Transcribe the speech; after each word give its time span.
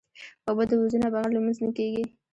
اوبه 0.47 0.63
د 0.69 0.71
وضو 0.79 0.97
نه 1.03 1.07
بغیر 1.13 1.31
لمونځ 1.35 1.57
نه 1.65 1.69
کېږي. 1.77 2.03